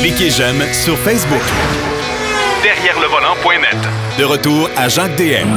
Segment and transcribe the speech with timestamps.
[0.00, 1.42] Cliquez j'aime sur Facebook.
[2.62, 3.76] Derrière le volant.net.
[4.18, 5.48] De retour à Jacques DM.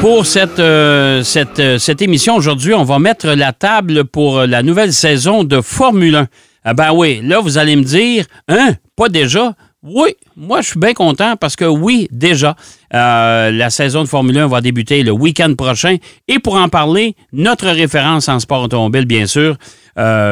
[0.00, 4.46] Pour cette, euh, cette, euh, cette émission aujourd'hui, on va mettre la table pour euh,
[4.46, 6.26] la nouvelle saison de Formule 1.
[6.64, 9.54] Ah ben oui, là, vous allez me dire, hein, pas déjà?
[9.84, 12.54] Oui, moi, je suis bien content parce que oui, déjà,
[12.92, 15.96] la saison de Formule 1 va débuter le week-end prochain.
[16.28, 19.56] Et pour en parler, notre référence en sport automobile, bien sûr,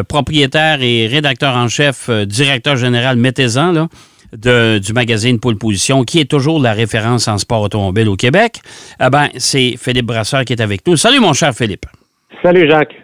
[0.08, 3.88] propriétaire et rédacteur en chef, directeur général, mettez-en, là,
[4.78, 8.60] du magazine Pole Position, qui est toujours la référence en sport automobile au Québec,
[9.04, 10.96] eh ben, c'est Philippe Brasseur qui est avec nous.
[10.96, 11.86] Salut, mon cher Philippe.
[12.40, 12.94] Salut, Jacques.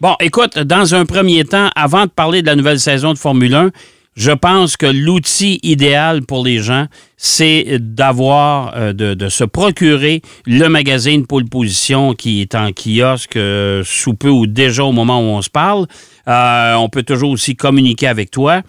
[0.00, 3.54] Bon, écoute, dans un premier temps, avant de parler de la nouvelle saison de Formule
[3.54, 3.70] 1,
[4.16, 6.86] je pense que l'outil idéal pour les gens,
[7.18, 13.82] c'est d'avoir, euh, de, se procurer le magazine Pole Position qui est en kiosque euh,
[13.84, 15.86] sous peu ou déjà au moment où on se parle.
[16.28, 18.62] Euh, on peut toujours aussi communiquer avec toi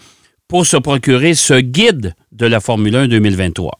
[0.49, 3.77] pour se procurer ce guide de la Formule 1 2023.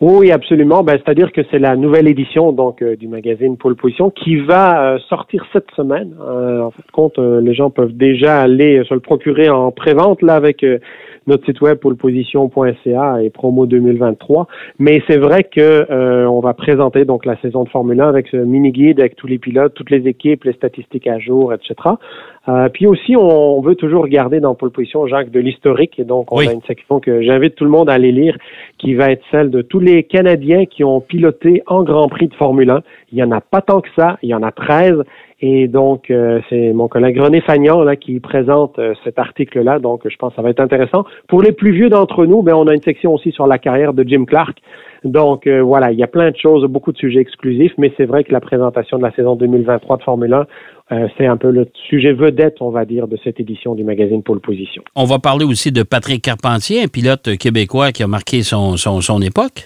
[0.00, 0.82] Oui, absolument.
[0.82, 4.94] Ben, C'est-à-dire que c'est la nouvelle édition donc euh, du magazine Pole Position qui va
[4.94, 6.14] euh, sortir cette semaine.
[6.20, 10.34] Euh, en fait, compte, les gens peuvent déjà aller se le procurer en pré-vente là
[10.34, 10.64] avec
[11.26, 14.46] notre site web poleposition.ca et promo 2023.
[14.78, 18.36] Mais c'est vrai que on va présenter donc la saison de Formule 1 avec ce
[18.36, 21.74] mini guide avec tous les pilotes, toutes les équipes, les statistiques à jour, etc.
[22.48, 25.98] Euh, puis aussi, on, veut toujours garder dans Pole Position, Jacques, de l'historique.
[25.98, 28.36] Et donc, on a une section que j'invite tout le monde à aller lire,
[28.78, 32.34] qui va être celle de tous les Canadiens qui ont piloté en Grand Prix de
[32.34, 32.82] Formule 1.
[33.16, 35.02] Il y en a pas tant que ça, il y en a 13.
[35.40, 39.78] Et donc, euh, c'est mon collègue René Fagnan là, qui présente euh, cet article-là.
[39.78, 41.06] Donc, je pense que ça va être intéressant.
[41.26, 43.94] Pour les plus vieux d'entre nous, ben, on a une section aussi sur la carrière
[43.94, 44.58] de Jim Clark.
[45.04, 48.04] Donc, euh, voilà, il y a plein de choses, beaucoup de sujets exclusifs, mais c'est
[48.04, 50.34] vrai que la présentation de la saison 2023 de Formule
[50.90, 54.22] 1, c'est un peu le sujet vedette, on va dire, de cette édition du magazine
[54.22, 54.82] Pole Position.
[54.94, 58.76] On va parler aussi de Patrick Carpentier, un pilote québécois qui a marqué son
[59.22, 59.64] époque.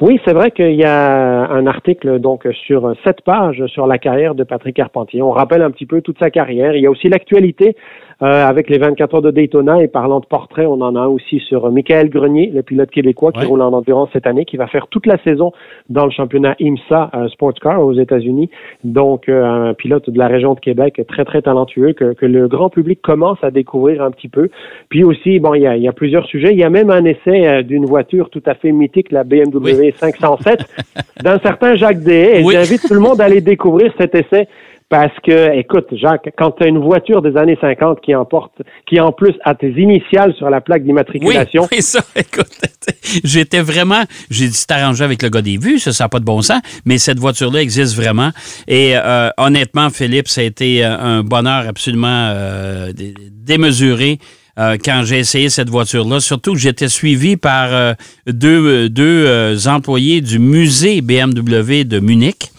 [0.00, 4.34] Oui, c'est vrai qu'il y a un article donc sur sept pages sur la carrière
[4.34, 5.22] de Patrick Carpentier.
[5.22, 6.74] On rappelle un petit peu toute sa carrière.
[6.74, 7.76] Il y a aussi l'actualité
[8.22, 11.40] euh, avec les 24 heures de Daytona et parlant de portrait, on en a aussi
[11.40, 14.86] sur Michael Grenier, le pilote québécois qui roule en endurance cette année, qui va faire
[14.88, 15.52] toute la saison
[15.88, 18.50] dans le championnat IMSA euh, Sports Car aux États-Unis.
[18.84, 22.48] Donc euh, un pilote de la région de Québec très très talentueux que, que, le
[22.48, 24.48] grand public commence à découvrir un petit peu.
[24.88, 26.52] Puis aussi, bon, il y a, il y a plusieurs sujets.
[26.52, 30.64] Il y a même un essai d'une voiture tout à fait mythique, la BMW 507,
[31.22, 32.40] d'un certain Jacques Dehaye.
[32.40, 34.48] Et j'invite tout le monde à aller découvrir cet essai
[34.94, 38.52] parce que, écoute, Jacques, quand tu as une voiture des années 50 qui emporte,
[38.88, 41.66] qui en plus a tes initiales sur la plaque d'immatriculation.
[41.72, 42.46] Oui, ça, écoute,
[43.24, 46.24] j'étais vraiment, j'ai dit, arrangé avec le gars des vues, ça, ça n'a pas de
[46.24, 48.30] bon sens, mais cette voiture-là existe vraiment.
[48.68, 52.92] Et euh, honnêtement, Philippe, ça a été euh, un bonheur absolument euh,
[53.32, 54.20] démesuré.
[54.56, 56.20] quand j'ai essayé cette voiture-là.
[56.20, 57.96] Surtout que j'étais suivi par
[58.28, 62.53] deux, deux employés du musée BMW de Munich.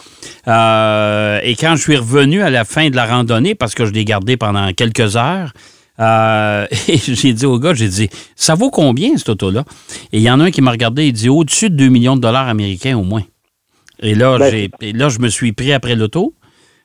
[0.47, 3.91] Euh, et quand je suis revenu à la fin de la randonnée, parce que je
[3.91, 5.53] l'ai gardé pendant quelques heures,
[5.99, 9.63] euh, et j'ai dit au gars, j'ai dit, ça vaut combien cette auto-là?
[10.11, 12.15] Et il y en a un qui m'a regardé, il dit, au-dessus de 2 millions
[12.15, 13.23] de dollars américains au moins.
[14.01, 16.33] Et là, ben, j'ai, là je me suis pris après l'auto.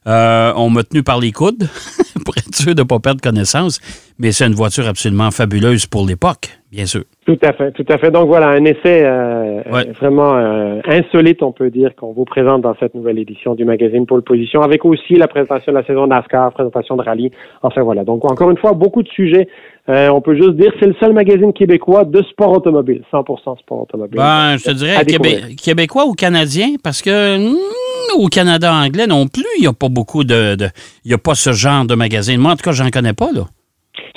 [0.06, 1.69] Euh, on m'a tenu par les coudes
[2.25, 3.81] pour être sûr de ne pas perdre connaissance.
[4.19, 7.03] Mais c'est une voiture absolument fabuleuse pour l'époque, bien sûr.
[7.27, 8.10] Tout à fait, tout à fait.
[8.10, 9.62] Donc voilà, un essai euh,
[9.99, 14.06] vraiment euh, insolite, on peut dire, qu'on vous présente dans cette nouvelle édition du magazine
[14.06, 17.31] Pole Position, avec aussi la présentation de la saison NASCAR, présentation de rallye.
[17.62, 18.05] Enfin voilà.
[18.05, 19.49] Donc encore une fois, beaucoup de sujets.
[19.89, 24.19] On peut juste dire c'est le seul magazine québécois de sport automobile, 100% sport automobile.
[24.19, 25.05] Ben, je te dirais
[25.56, 27.56] québécois ou canadien, parce que hmm,
[28.16, 30.56] au Canada anglais non plus, il n'y a pas beaucoup de,
[31.04, 32.38] il n'y a pas ce genre de magazine.
[32.38, 33.47] Moi, en tout cas, j'en connais pas là.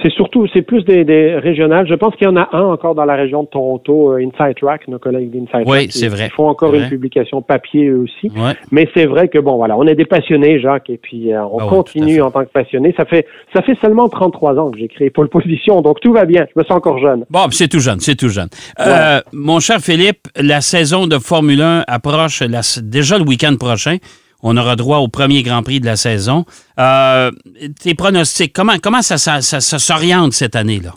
[0.03, 1.87] C'est surtout, c'est plus des, des, régionales.
[1.87, 4.55] Je pense qu'il y en a un encore dans la région de Toronto, euh, Inside
[4.59, 6.25] Track, nos collègues d'Inside oui, c'est vrai.
[6.25, 8.31] Ils font encore une publication papier eux aussi.
[8.71, 11.59] Mais c'est vrai que bon, voilà, on est des passionnés, Jacques, et puis euh, on
[11.59, 12.93] ah continue en tant que passionnés.
[12.97, 13.25] Ça fait,
[13.55, 16.45] ça fait seulement 33 ans que j'ai créé Pole Position, donc tout va bien.
[16.53, 17.25] Je me sens encore jeune.
[17.29, 18.49] Bon, c'est tout jeune, c'est tout jeune.
[18.79, 22.43] Euh, mon cher Philippe, la saison de Formule 1 approche
[22.81, 23.97] déjà le week-end prochain
[24.43, 26.43] on aura droit au premier Grand Prix de la saison.
[26.79, 27.31] Euh,
[27.81, 30.91] tes pronostics, comment, comment ça, s'oriente cette année-là?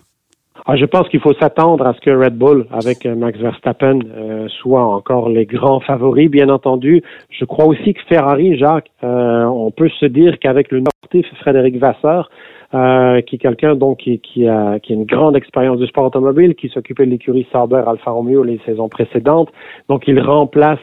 [0.69, 4.00] Ah, je pense qu'il faut s'attendre à ce que Red Bull, avec euh, Max Verstappen,
[4.04, 7.04] euh, soit encore les grands favoris, bien entendu.
[7.31, 12.31] Je crois aussi que Ferrari, Jacques, on peut se dire qu'avec le Nortif Frédéric Vasseur,
[12.72, 16.56] qui est quelqu'un donc qui, qui, a, qui a une grande expérience du sport automobile,
[16.56, 19.50] qui s'occupait de l'écurie Sauber Alfa Romeo les saisons précédentes,
[19.88, 20.81] donc il remplace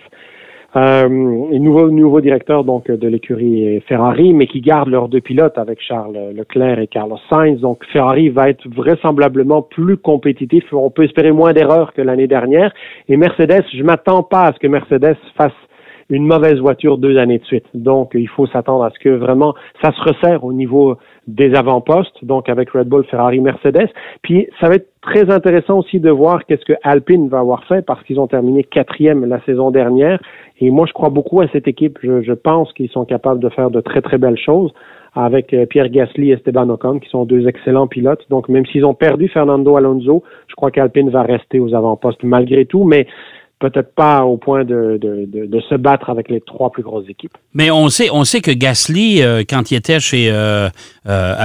[0.75, 5.79] Euh, nouveau, nouveau directeur donc de l'écurie Ferrari, mais qui garde leurs deux pilotes avec
[5.79, 7.59] Charles Leclerc et Carlos Sainz.
[7.59, 10.63] Donc Ferrari va être vraisemblablement plus compétitif.
[10.71, 12.73] On peut espérer moins d'erreurs que l'année dernière.
[13.07, 15.53] Et Mercedes, je m'attends pas à ce que Mercedes fasse
[16.09, 17.65] une mauvaise voiture deux années de suite.
[17.73, 20.97] Donc, il faut s'attendre à ce que vraiment ça se resserre au niveau
[21.27, 23.89] des avant-postes, donc avec Red Bull, Ferrari, Mercedes.
[24.21, 27.85] Puis, ça va être très intéressant aussi de voir qu'est-ce que Alpine va avoir fait
[27.85, 30.19] parce qu'ils ont terminé quatrième la saison dernière.
[30.59, 31.99] Et moi, je crois beaucoup à cette équipe.
[32.03, 34.71] Je, je pense qu'ils sont capables de faire de très, très belles choses
[35.15, 38.25] avec euh, Pierre Gasly et Esteban Ocon, qui sont deux excellents pilotes.
[38.29, 42.65] Donc, même s'ils ont perdu Fernando Alonso, je crois qu'Alpine va rester aux avant-postes malgré
[42.65, 42.83] tout.
[42.83, 43.07] Mais
[43.63, 47.37] peut-être pas au point de, de, se battre avec les trois plus grosses équipes.
[47.53, 50.67] Mais on sait, on sait que Gasly, euh, quand il était chez euh,
[51.07, 51.35] euh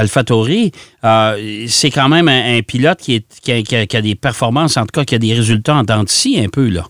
[1.04, 4.82] euh, c'est quand même un, pilote qui, est, qui a, qui, a, des performances, en
[4.82, 6.82] tout cas, qui a des résultats en dents un peu, là.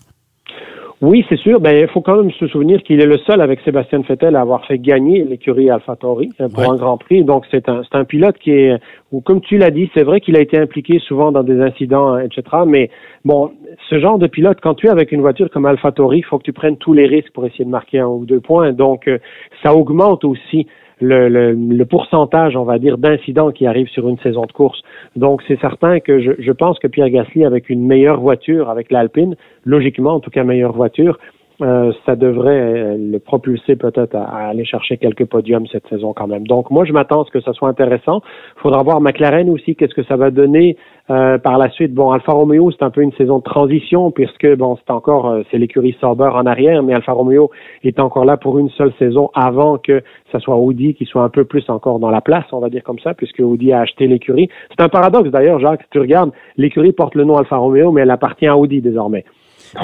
[1.00, 1.60] Oui, c'est sûr.
[1.60, 4.40] Ben, il faut quand même se souvenir qu'il est le seul avec Sébastien Vettel à
[4.40, 7.22] avoir fait gagner l'écurie AlphaTauri euh, pour un Grand Prix.
[7.22, 8.80] Donc, c'est un, c'est un pilote qui est,
[9.12, 12.16] ou comme tu l'as dit, c'est vrai qu'il a été impliqué souvent dans des incidents,
[12.16, 12.42] euh, etc.
[12.66, 12.90] Mais
[13.24, 13.52] bon,
[13.88, 16.42] ce genre de pilote, quand tu es avec une voiture comme AlphaTauri, il faut que
[16.44, 18.72] tu prennes tous les risques pour essayer de marquer un ou deux points.
[18.72, 19.18] Donc, euh,
[19.62, 20.66] ça augmente aussi
[21.00, 24.80] le, le, le, pourcentage, on va dire, d'incidents qui arrivent sur une saison de course.
[25.16, 28.90] Donc, c'est certain que je, je, pense que Pierre Gasly, avec une meilleure voiture, avec
[28.90, 31.18] l'Alpine, logiquement, en tout cas, meilleure voiture,
[31.60, 36.28] euh, ça devrait euh, le propulser peut-être à, aller chercher quelques podiums cette saison quand
[36.28, 36.46] même.
[36.46, 38.22] Donc moi je m'attends à ce que ça soit intéressant.
[38.56, 40.76] Il faudra voir McLaren aussi qu'est-ce que ça va donner
[41.10, 41.92] euh, par la suite.
[41.94, 45.58] Bon Alfa Romeo c'est un peu une saison de transition puisque bon c'est encore c'est
[45.58, 47.50] l'écurie Sauber en arrière, mais Alfa Romeo
[47.82, 51.28] est encore là pour une seule saison avant que ça soit Audi qui soit un
[51.28, 54.06] peu plus encore dans la place, on va dire comme ça, puisque Audi a acheté
[54.06, 54.48] l'écurie.
[54.70, 58.10] C'est un paradoxe d'ailleurs, Jacques, tu regardes, l'écurie porte le nom Alfa Romeo, mais elle
[58.10, 59.24] appartient à Audi désormais.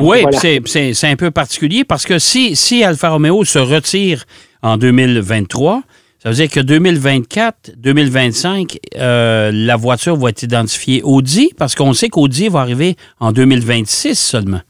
[0.00, 0.24] Oui,
[0.66, 4.24] c'est un peu particulier parce que si, si Alfa Romeo se retire
[4.62, 5.82] en 2023,
[6.22, 11.92] ça veut dire que 2024, 2025, euh, la voiture va être identifiée Audi parce qu'on
[11.92, 14.60] sait qu'Audi va arriver en 2026 seulement.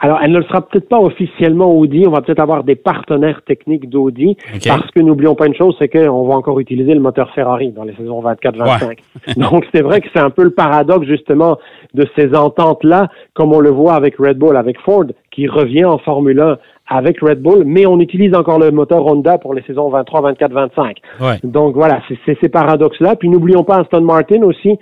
[0.00, 2.04] Alors, elle ne le sera peut-être pas officiellement Audi.
[2.06, 4.36] On va peut-être avoir des partenaires techniques d'Audi.
[4.66, 7.84] Parce que n'oublions pas une chose, c'est qu'on va encore utiliser le moteur Ferrari dans
[7.84, 8.98] les saisons 24-25.
[9.36, 11.58] Donc, c'est vrai que c'est un peu le paradoxe, justement,
[11.94, 15.98] de ces ententes-là, comme on le voit avec Red Bull, avec Ford, qui revient en
[15.98, 16.58] Formule 1
[16.90, 20.52] avec Red Bull, mais on utilise encore le moteur Honda pour les saisons 23, 24,
[20.52, 20.96] 25.
[21.44, 23.16] Donc, voilà, c'est ces paradoxes-là.
[23.16, 24.78] Puis, n'oublions pas Aston Martin aussi.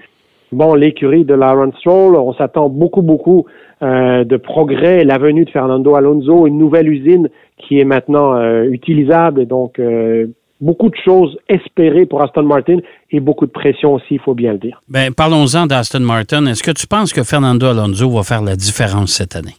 [0.53, 3.47] Bon, l'écurie de Lawrence Stroll, on s'attend beaucoup, beaucoup
[3.83, 7.29] euh, de progrès, la venue de Fernando Alonso, une nouvelle usine
[7.59, 10.27] qui est maintenant euh, utilisable et donc euh,
[10.61, 12.79] beaucoup de choses espérées pour Aston Martin
[13.11, 14.81] et beaucoup de pression aussi, il faut bien le dire.
[14.89, 16.47] Ben, parlons-en d'Aston Martin.
[16.47, 19.57] Est-ce que tu penses que Fernando Alonso va faire la différence cette année?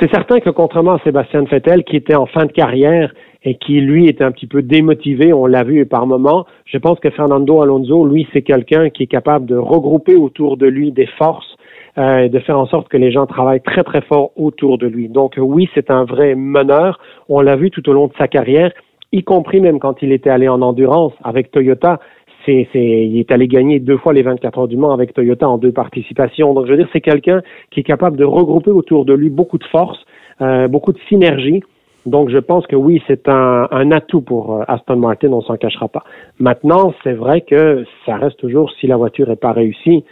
[0.00, 3.12] C'est certain que contrairement à Sébastien Vettel, qui était en fin de carrière
[3.44, 6.98] et qui, lui, était un petit peu démotivé, on l'a vu par moments, je pense
[6.98, 11.06] que Fernando Alonso, lui, c'est quelqu'un qui est capable de regrouper autour de lui des
[11.18, 11.56] forces
[11.98, 15.08] euh, de faire en sorte que les gens travaillent très très fort autour de lui.
[15.08, 16.98] Donc oui, c'est un vrai meneur.
[17.28, 18.72] On l'a vu tout au long de sa carrière,
[19.12, 22.00] y compris même quand il était allé en endurance avec Toyota.
[22.44, 25.48] C'est, c'est, il est allé gagner deux fois les 24 heures du Mans avec Toyota
[25.48, 26.54] en deux participations.
[26.54, 29.58] Donc je veux dire, c'est quelqu'un qui est capable de regrouper autour de lui beaucoup
[29.58, 29.98] de force,
[30.40, 31.62] euh, beaucoup de synergie.
[32.04, 35.56] Donc, je pense que oui, c'est un, un, atout pour euh, Aston Martin, on s'en
[35.56, 36.02] cachera pas.
[36.40, 40.04] Maintenant, c'est vrai que ça reste toujours, si la voiture n'est pas réussie,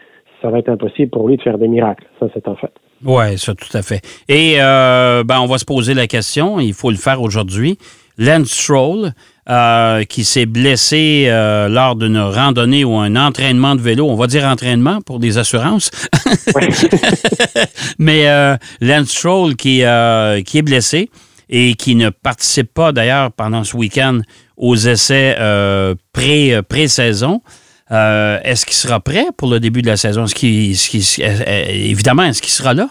[0.42, 2.06] ça va être impossible pour lui de faire des miracles.
[2.18, 2.72] Ça, c'est un fait.
[3.04, 4.02] Oui, ça, tout à fait.
[4.28, 7.78] Et euh, ben, on va se poser la question, il faut le faire aujourd'hui.
[8.18, 9.12] Lance Stroll,
[9.48, 14.26] euh, qui s'est blessé euh, lors d'une randonnée ou un entraînement de vélo, on va
[14.26, 15.90] dire entraînement pour des assurances.
[17.98, 18.26] Mais
[18.82, 19.82] Lance Stroll qui,
[20.44, 21.08] qui est blessé
[21.48, 24.20] et qui ne participe pas d'ailleurs pendant ce week-end
[24.58, 25.36] aux essais
[26.12, 27.40] pré-saison.
[27.92, 30.24] Euh, est-ce qu'il sera prêt pour le début de la saison?
[30.24, 30.72] Est-ce qu'il,
[31.26, 32.88] euh, évidemment, est-ce qu'il sera là?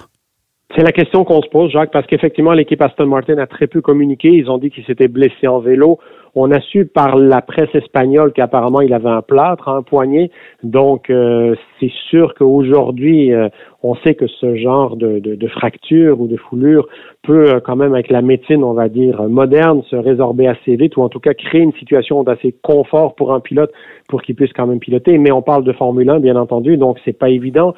[0.76, 3.82] C'est la question qu'on se pose, Jacques, parce qu'effectivement, l'équipe Aston Martin a très peu
[3.82, 4.30] communiqué.
[4.30, 6.00] Ils ont dit qu'il s'était blessé en vélo.
[6.36, 10.32] On a su par la presse espagnole qu'apparemment il avait un plâtre, un poignet.
[10.64, 13.50] Donc euh, c'est sûr qu'aujourd'hui, euh,
[13.84, 16.88] on sait que ce genre de, de, fracture ou de foulure
[17.24, 20.98] peut euh, quand même, avec la médecine, on va dire moderne, se résorber assez vite
[20.98, 23.72] ou en tout cas créer une situation d'assez confort pour un pilote
[24.08, 25.18] pour qu'il puisse quand même piloter.
[25.18, 27.74] Mais on parle de Formule 1, bien entendu, donc c'est pas évident.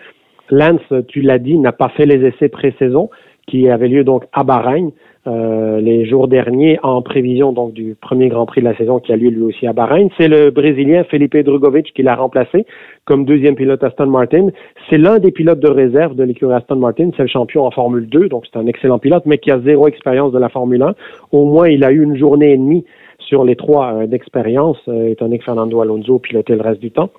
[0.49, 3.09] Lance, tu l'as dit, n'a pas fait les essais pré-saison
[3.51, 4.91] qui avait lieu donc à Bahreïn.
[5.27, 9.13] Euh, les jours derniers en prévision donc du premier Grand Prix de la saison qui
[9.13, 10.09] a lieu lui aussi à Bahreïn.
[10.17, 12.65] C'est le Brésilien Felipe Drugovic qui l'a remplacé
[13.05, 14.47] comme deuxième pilote Aston Martin.
[14.89, 17.11] C'est l'un des pilotes de réserve de l'écurie Aston Martin.
[17.15, 19.87] C'est le champion en Formule 2, donc c'est un excellent pilote, mais qui a zéro
[19.87, 20.95] expérience de la Formule 1.
[21.31, 22.83] Au moins, il a eu une journée et demie
[23.19, 26.89] sur les trois euh, d'expérience, euh, étant donné que Fernando Alonso pilotait le reste du
[26.89, 27.11] temps.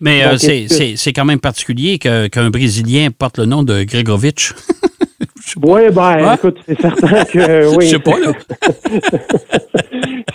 [0.00, 4.50] Mais c'est quand même particulier qu'un Brésilien porte le nom de Gregovic.
[5.62, 7.60] Oui, ben, écoute, c'est certain que.
[7.76, 7.86] Oui.
[7.86, 8.32] Je sais pas, là.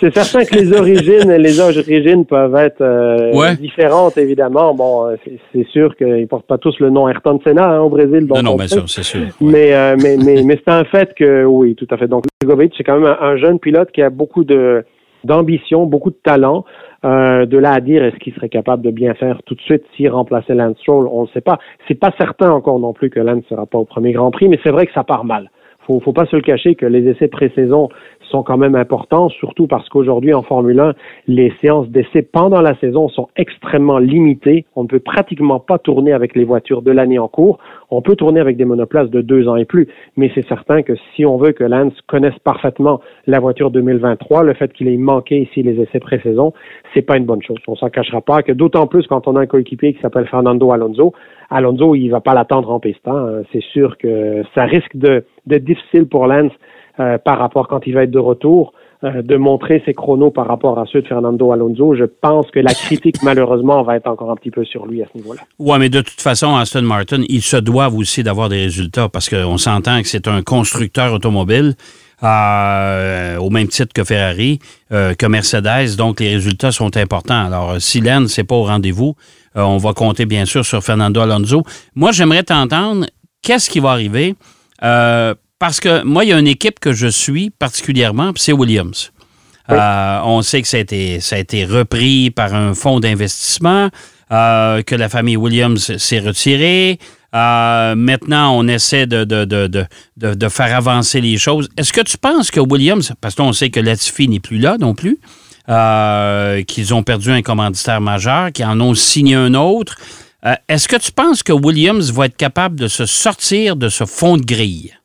[0.00, 4.74] c'est certain que les origines, les origines peuvent être euh, différentes, évidemment.
[4.74, 5.16] Bon, euh,
[5.52, 8.26] c'est sûr qu'ils ne portent pas tous le nom Ayrton Senna hein, au Brésil.
[8.26, 9.20] non, non, mais ça, c'est sûr.
[9.40, 12.08] Mais, euh, mais, mais, mais c'est un fait que, oui, tout à fait.
[12.08, 14.84] Donc, Legovic, c'est quand même un, jeune pilote qui a beaucoup de
[15.24, 16.64] d'ambition, beaucoup de talent.
[17.06, 19.84] Euh, de là à dire est-ce qu'il serait capable de bien faire tout de suite
[19.94, 21.58] s'il remplaçait Lance Stroll, on ne sait pas.
[21.86, 24.58] C'est pas certain encore non plus que Lance sera pas au premier Grand Prix, mais
[24.64, 25.50] c'est vrai que ça part mal.
[25.86, 27.90] Faut, faut pas se le cacher que les essais pré-saison
[28.30, 30.94] sont quand même importants, surtout parce qu'aujourd'hui en Formule 1,
[31.28, 34.64] les séances d'essais pendant la saison sont extrêmement limitées.
[34.74, 37.58] On ne peut pratiquement pas tourner avec les voitures de l'année en cours.
[37.90, 40.94] On peut tourner avec des monoplaces de deux ans et plus, mais c'est certain que
[41.14, 45.42] si on veut que Lance connaisse parfaitement la voiture 2023, le fait qu'il ait manqué
[45.42, 46.52] ici les essais pré-saison,
[46.94, 47.58] c'est pas une bonne chose.
[47.68, 50.72] On s'en cachera pas que d'autant plus quand on a un coéquipier qui s'appelle Fernando
[50.72, 51.12] Alonso,
[51.50, 53.06] Alonso, il va pas l'attendre en piste.
[53.06, 53.42] Hein.
[53.52, 56.52] C'est sûr que ça risque d'être difficile pour Lance
[56.98, 58.72] euh, par rapport quand il va être de retour,
[59.04, 61.94] euh, de montrer ses chronos par rapport à ceux de Fernando Alonso.
[61.94, 65.06] Je pense que la critique, malheureusement, va être encore un petit peu sur lui à
[65.12, 65.42] ce niveau-là.
[65.58, 69.28] Oui, mais de toute façon, Aston Martin, ils se doivent aussi d'avoir des résultats parce
[69.28, 71.74] qu'on s'entend que c'est un constructeur automobile.
[72.22, 75.96] Euh, au même titre que Ferrari, que Mercedes.
[75.98, 77.44] Donc, les résultats sont importants.
[77.44, 79.14] Alors, si Lens n'est pas au rendez-vous,
[79.54, 81.62] on va compter bien sûr sur Fernando Alonso.
[81.94, 83.04] Moi, j'aimerais t'entendre.
[83.42, 84.34] Qu'est-ce qui va arriver?
[85.58, 89.12] Parce que moi, il y a une équipe que je suis particulièrement, c'est Williams.
[89.70, 93.90] Euh, on sait que ça a, été, ça a été repris par un fonds d'investissement,
[94.30, 96.98] euh, que la famille Williams s'est retirée.
[97.34, 99.86] Euh, maintenant, on essaie de, de, de,
[100.16, 101.68] de, faire avancer les choses.
[101.76, 104.94] Est-ce que tu penses que Williams, parce qu'on sait que Latifi n'est plus là non
[104.94, 105.18] plus,
[106.66, 109.96] qu'ils ont perdu un commanditaire majeur, qu'ils en ont signé un autre,
[110.68, 114.36] est-ce que tu penses que Williams va être capable de se sortir de ce fond
[114.36, 114.96] de grille?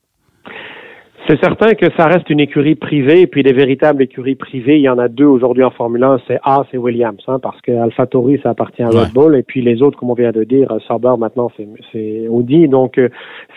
[1.31, 4.81] C'est certain que ça reste une écurie privée, et puis des véritables écuries privées, il
[4.81, 7.71] y en a deux aujourd'hui en Formule 1, c'est Haas et Williams, hein, parce que
[7.71, 10.67] AlphaTauri, ça appartient à Red Bull, et puis les autres, comme on vient de dire,
[10.89, 11.49] Sauber maintenant,
[11.93, 13.07] c'est Audi, donc euh,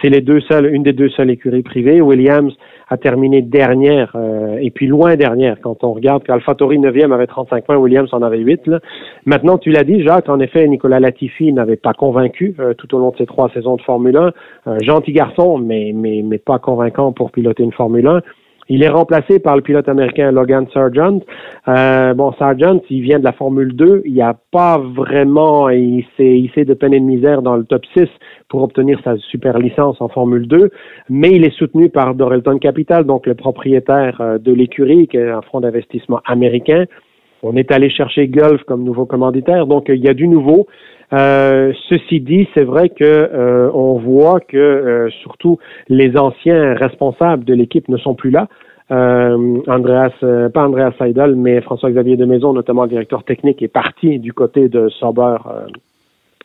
[0.01, 2.01] c'est les deux seuls, une des deux seules écuries privées.
[2.01, 2.53] Williams
[2.91, 7.65] a terminé dernière, euh, et puis loin dernière, quand on regarde qu'AlphaTauri 9e avait 35
[7.65, 8.69] points, Williams en avait 8.
[8.69, 8.79] Là.
[9.27, 13.01] Maintenant, tu l'as dit, Jacques, en effet, Nicolas Latifi n'avait pas convaincu euh, tout au
[13.01, 14.17] long de ces trois saisons de Formule
[14.65, 14.79] 1.
[14.85, 18.21] gentil garçon, mais, mais, mais pas convaincant pour piloter une Formule 1.
[18.69, 21.21] Il est remplacé par le pilote américain Logan Sargent.
[21.69, 24.03] Euh, bon, Sargent, il vient de la Formule 2.
[24.07, 27.83] Il n'y a pas vraiment, il s'est de peine et de misère dans le top
[27.95, 28.07] 6
[28.49, 30.71] pour obtenir sa super licence en Formule 2,
[31.11, 35.31] mais il est soutenu par Dorelton Capital, donc le propriétaire euh, de l'écurie, qui est
[35.31, 36.85] un fonds d'investissement américain.
[37.47, 40.67] On est allé chercher Gulf comme nouveau commanditaire, donc il y a du nouveau.
[41.13, 45.59] Euh, ceci dit, c'est vrai que euh, on voit que euh, surtout
[45.91, 48.49] les anciens responsables de l'équipe ne sont plus là.
[48.91, 54.33] Andreas, pas Andreas Seidel, mais François-Xavier de Maison, notamment le directeur technique, est parti du
[54.33, 55.37] côté de Sauber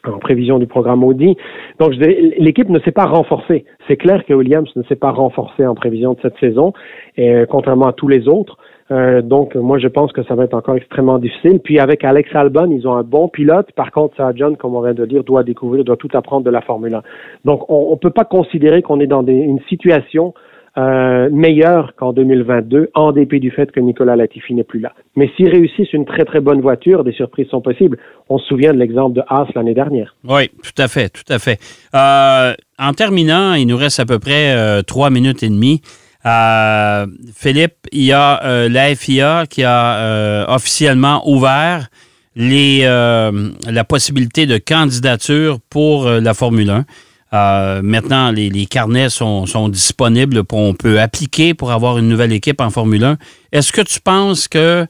[0.08, 1.36] en prévision du programme Audi.
[1.80, 3.66] Donc, l'équipe ne s'est pas renforcée.
[3.88, 6.74] C'est clair que Williams ne s'est pas renforcé en prévision de cette saison,
[7.18, 8.58] et, contrairement à tous les autres.
[8.92, 11.60] Euh, donc, moi, je pense que ça va être encore extrêmement difficile.
[11.60, 13.72] Puis, avec Alex Albon, ils ont un bon pilote.
[13.74, 16.62] Par contre, John, comme on vient de dire, doit découvrir, doit tout apprendre de la
[16.62, 17.02] Formule 1.
[17.46, 20.34] Donc, on ne peut pas considérer qu'on est dans une situation
[20.78, 24.94] euh, meilleure qu'en 2022, en dépit du fait que Nicolas Latifi n'est plus là.
[25.16, 27.98] Mais s'ils réussissent une très, très bonne voiture, des surprises sont possibles.
[28.30, 30.16] On se souvient de l'exemple de Haas l'année dernière.
[30.28, 31.60] Oui, tout à fait, tout à fait.
[31.94, 35.82] Euh, en terminant, il nous reste à peu près trois minutes et demie.
[36.30, 41.90] Euh, Philippe, il y a euh, la FIA qui a euh, officiellement ouvert
[42.36, 46.86] les, la possibilité de candidature pour la Formule
[47.32, 47.82] 1.
[47.82, 50.46] maintenant, les, carnets sont, disponibles.
[50.46, 53.18] Pour, on peut appliquer pour avoir une nouvelle équipe en Formule 1.
[53.52, 54.88] Est-ce que tu penses que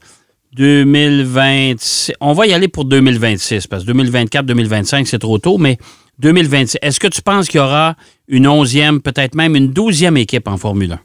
[0.58, 5.77] 2026, on va y aller pour 2026 parce que 2024-2025, c'est trop tôt, mais
[6.19, 7.96] 2026, est-ce que tu penses qu'il y aura
[8.27, 11.00] une onzième, peut-être même une douzième équipe en Formule 1?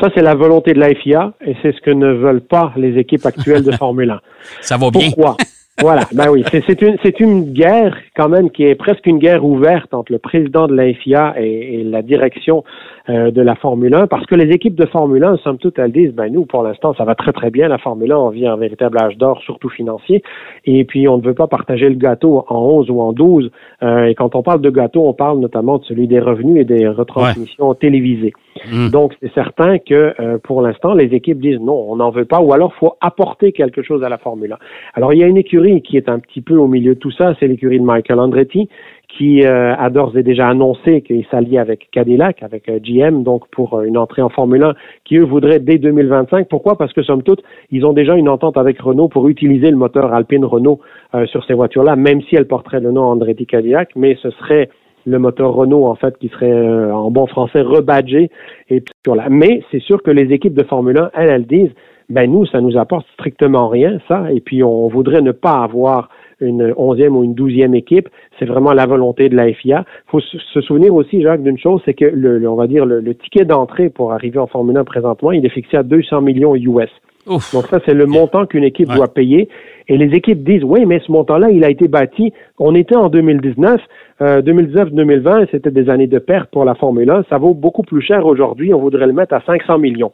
[0.00, 2.98] Ça, c'est la volonté de la FIA et c'est ce que ne veulent pas les
[2.98, 4.20] équipes actuelles de Formule 1.
[4.60, 5.06] Ça va bien.
[5.06, 5.36] Pourquoi?
[5.80, 9.92] voilà, ben oui, c'est une, une guerre quand même qui est presque une guerre ouverte
[9.92, 12.64] entre le président de la FIA et, et la direction
[13.10, 15.92] euh, de la Formule 1, parce que les équipes de Formule 1, somme toute, elles
[15.92, 18.46] disent, ben nous, pour l'instant, ça va très très bien, la Formule 1, on vit
[18.46, 20.22] un véritable âge d'or, surtout financier,
[20.64, 23.50] et puis on ne veut pas partager le gâteau en 11 ou en 12,
[23.82, 26.64] euh, et quand on parle de gâteau, on parle notamment de celui des revenus et
[26.64, 28.32] des retransmissions télévisées.
[28.72, 28.88] Mm.
[28.88, 32.40] Donc, c'est certain que euh, pour l'instant, les équipes disent non, on n'en veut pas,
[32.40, 34.56] ou alors faut apporter quelque chose à la Formule 1.
[34.94, 37.10] Alors, il y a une écurie qui est un petit peu au milieu de tout
[37.10, 38.68] ça, c'est l'écurie de Michael Andretti,
[39.16, 43.48] qui euh, a d'ores et déjà annoncé qu'il s'allie avec Cadillac, avec euh, GM, donc
[43.50, 46.48] pour une entrée en Formule 1, qui eux voudraient dès 2025.
[46.48, 46.76] Pourquoi?
[46.76, 50.12] Parce que somme toute, ils ont déjà une entente avec Renault pour utiliser le moteur
[50.12, 50.80] Alpine Renault
[51.26, 54.68] sur ces voitures-là, même si elles porteraient le nom Andretti Cadillac, mais ce serait
[55.06, 58.30] le moteur Renault, en fait, qui serait euh, en bon français rebadgé.
[58.70, 59.26] Et là.
[59.30, 61.72] Mais c'est sûr que les équipes de Formule 1, elles, elles disent,
[62.08, 66.10] ben nous, ça nous apporte strictement rien, ça, et puis on voudrait ne pas avoir
[66.40, 68.08] une onzième ou une douzième équipe.
[68.38, 69.84] C'est vraiment la volonté de la FIA.
[70.06, 73.14] Il faut se souvenir aussi, Jacques, d'une chose, c'est que le, on va dire le,
[73.14, 76.90] ticket d'entrée pour arriver en Formule 1 présentement, il est fixé à 200 millions US.
[77.26, 79.48] Donc ça, c'est le montant qu'une équipe doit payer.
[79.88, 82.32] Et les équipes disent, oui, mais ce montant-là, il a été bâti.
[82.58, 83.80] On était en 2019,
[84.20, 87.24] 2019-2020, euh, c'était des années de perte pour la Formule 1.
[87.30, 88.74] Ça vaut beaucoup plus cher aujourd'hui.
[88.74, 90.12] On voudrait le mettre à 500 millions.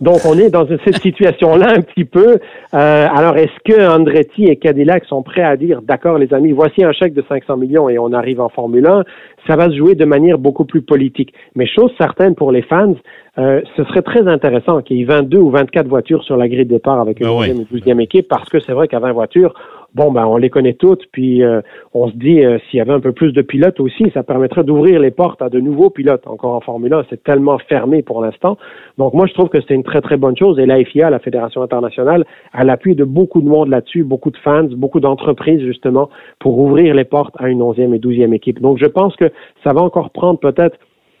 [0.00, 2.38] Donc, on est dans cette situation-là un petit peu.
[2.74, 6.84] Euh, alors, est-ce que Andretti et Cadillac sont prêts à dire, d'accord, les amis, voici
[6.84, 9.04] un chèque de 500 millions et on arrive en Formule 1?
[9.46, 11.32] Ça va se jouer de manière beaucoup plus politique.
[11.54, 12.94] Mais chose certaine pour les fans,
[13.38, 16.64] euh, ce serait très intéressant qu'il y ait 22 ou 24 voitures sur la grille
[16.64, 19.54] de départ avec une 11e ou 12e équipe, parce que c'est vrai qu'à 20 voitures,
[19.94, 21.60] bon, ben, on les connaît toutes, puis euh,
[21.94, 24.64] on se dit, euh, s'il y avait un peu plus de pilotes aussi, ça permettrait
[24.64, 26.26] d'ouvrir les portes à de nouveaux pilotes.
[26.26, 28.58] Encore en Formule 1, c'est tellement fermé pour l'instant.
[28.98, 30.58] Donc, moi, je trouve que c'est une très, très bonne chose.
[30.58, 34.38] Et la FIA, la Fédération internationale, a l'appui de beaucoup de monde là-dessus, beaucoup de
[34.38, 38.60] fans, beaucoup d'entreprises, justement, pour ouvrir les portes à une 11e et 12e équipe.
[38.60, 39.30] Donc, je pense que
[39.64, 40.76] ça va encore prendre peut-être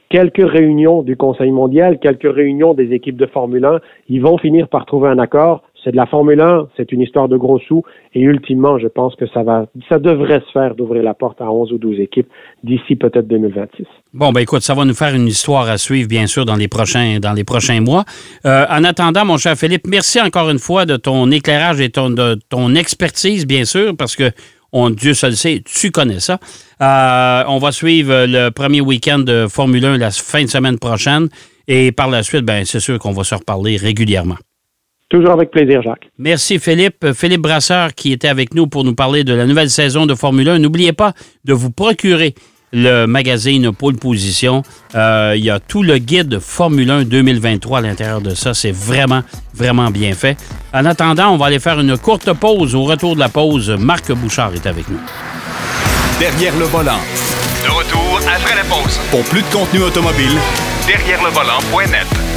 [0.08, 3.80] quelques réunions du Conseil mondial, quelques réunions des équipes de Formule 1.
[4.08, 5.62] Ils vont finir par trouver un accord.
[5.86, 7.84] C'est de la Formule 1, c'est une histoire de gros sous.
[8.12, 11.48] Et ultimement, je pense que ça va, ça devrait se faire d'ouvrir la porte à
[11.48, 12.26] 11 ou 12 équipes
[12.64, 13.84] d'ici peut-être 2026.
[14.12, 16.66] Bon, ben écoute, ça va nous faire une histoire à suivre, bien sûr, dans les
[16.66, 18.04] prochains, dans les prochains mois.
[18.46, 22.34] Euh, en attendant, mon cher Philippe, merci encore une fois de ton éclairage et de
[22.48, 24.32] ton expertise, bien sûr, parce que
[24.72, 26.40] on, Dieu seul sait, tu connais ça.
[26.82, 31.28] Euh, on va suivre le premier week-end de Formule 1 la fin de semaine prochaine.
[31.68, 34.36] Et par la suite, ben, c'est sûr qu'on va se reparler régulièrement.
[35.08, 36.10] Toujours avec plaisir, Jacques.
[36.18, 37.12] Merci, Philippe.
[37.12, 40.48] Philippe Brasseur qui était avec nous pour nous parler de la nouvelle saison de Formule
[40.48, 40.58] 1.
[40.58, 41.12] N'oubliez pas
[41.44, 42.34] de vous procurer
[42.72, 44.62] le magazine Pôle Position.
[44.96, 48.52] Euh, il y a tout le guide Formule 1 2023 à l'intérieur de ça.
[48.52, 49.22] C'est vraiment,
[49.54, 50.36] vraiment bien fait.
[50.74, 52.74] En attendant, on va aller faire une courte pause.
[52.74, 55.00] Au retour de la pause, Marc Bouchard est avec nous.
[56.18, 56.98] Derrière le volant.
[57.62, 58.98] De retour après la pause.
[59.10, 60.32] Pour plus de contenu automobile,
[60.86, 62.35] derrière le volant.net.